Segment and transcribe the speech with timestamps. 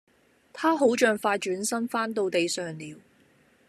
[0.51, 2.99] 她好像快轉身翻到地上了